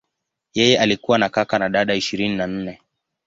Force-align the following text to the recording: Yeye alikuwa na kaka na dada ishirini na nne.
Yeye 0.53 0.77
alikuwa 0.79 1.17
na 1.17 1.29
kaka 1.29 1.59
na 1.59 1.69
dada 1.69 1.95
ishirini 1.95 2.35
na 2.35 2.47
nne. 2.47 2.81